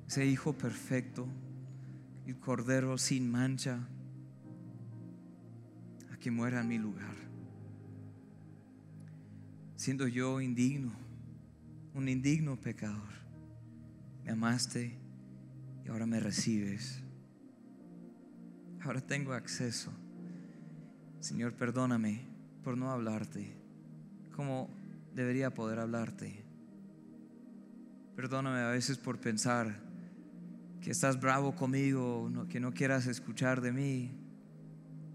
[0.07, 1.27] ese Hijo perfecto,
[2.27, 3.79] el Cordero sin mancha,
[6.11, 7.15] a que muera en mi lugar.
[9.75, 10.91] Siendo yo indigno,
[11.95, 13.09] un indigno pecador,
[14.23, 14.95] me amaste
[15.83, 17.01] y ahora me recibes.
[18.81, 19.91] Ahora tengo acceso.
[21.19, 22.27] Señor, perdóname
[22.63, 23.55] por no hablarte
[24.35, 24.69] como
[25.15, 26.42] debería poder hablarte.
[28.15, 29.75] Perdóname a veces por pensar
[30.81, 34.11] que estás bravo conmigo, que no quieras escuchar de mí,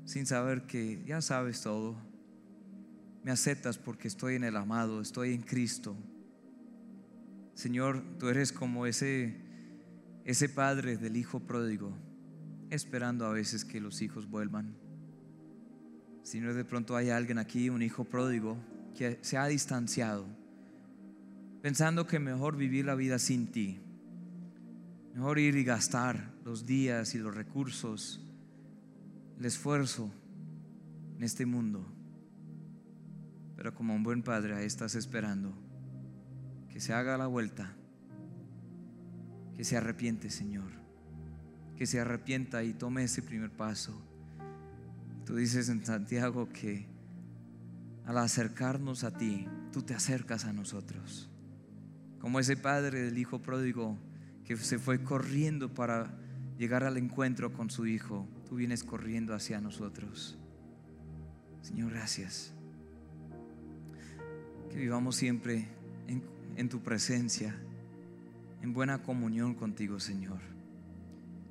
[0.04, 1.94] sin saber que ya sabes todo.
[3.22, 5.96] Me aceptas porque estoy en el amado, estoy en Cristo.
[7.54, 9.36] Señor, tú eres como ese,
[10.24, 11.92] ese padre del hijo pródigo,
[12.70, 14.74] esperando a veces que los hijos vuelvan.
[16.24, 18.56] Señor, de pronto hay alguien aquí, un hijo pródigo,
[18.96, 20.37] que se ha distanciado
[21.62, 23.80] pensando que mejor vivir la vida sin ti,
[25.14, 28.24] mejor ir y gastar los días y los recursos,
[29.38, 30.10] el esfuerzo
[31.16, 31.84] en este mundo.
[33.56, 35.52] Pero como un buen padre ahí estás esperando
[36.68, 37.74] que se haga la vuelta,
[39.56, 40.70] que se arrepiente, Señor,
[41.76, 44.00] que se arrepienta y tome ese primer paso.
[45.24, 46.86] Tú dices en Santiago que
[48.06, 51.27] al acercarnos a ti, tú te acercas a nosotros.
[52.20, 53.96] Como ese padre del hijo pródigo
[54.44, 56.18] que se fue corriendo para
[56.58, 60.38] llegar al encuentro con su hijo, tú vienes corriendo hacia nosotros.
[61.62, 62.54] Señor, gracias.
[64.70, 65.68] Que vivamos siempre
[66.56, 67.54] en, tu presencia,
[68.62, 70.40] en buena comunión contigo, Señor.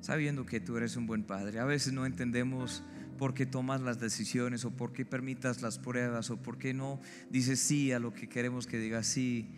[0.00, 1.60] Sabiendo que tú eres un buen Padre.
[1.60, 2.82] A veces no entendemos
[3.16, 7.00] por qué tomas las decisiones o por qué permitas las pruebas o por qué no
[7.30, 9.48] dices sí a lo que queremos que digas sí.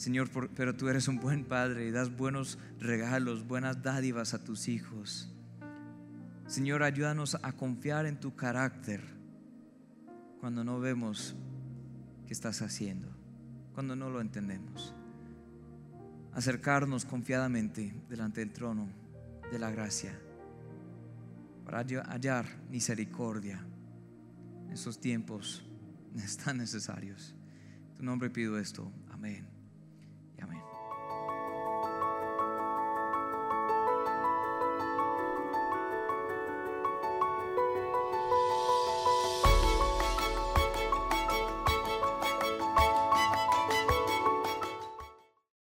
[0.00, 4.66] Señor, pero tú eres un buen padre y das buenos regalos, buenas dádivas a tus
[4.66, 5.30] hijos.
[6.46, 9.02] Señor, ayúdanos a confiar en tu carácter
[10.40, 11.36] cuando no vemos
[12.26, 13.14] qué estás haciendo,
[13.74, 14.94] cuando no lo entendemos.
[16.32, 18.88] Acercarnos confiadamente delante del trono
[19.52, 20.18] de la gracia
[21.66, 23.62] para hallar misericordia
[24.64, 25.62] en esos tiempos
[26.42, 27.34] tan necesarios.
[27.90, 28.90] En tu nombre pido esto.
[29.10, 29.59] Amén.